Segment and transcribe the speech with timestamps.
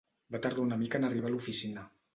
[0.35, 1.87] Va tardar una mica en arribar a l'oficina.